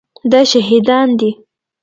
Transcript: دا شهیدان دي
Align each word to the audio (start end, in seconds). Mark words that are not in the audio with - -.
دا 0.31 0.41
شهیدان 0.51 1.09
دي 1.19 1.29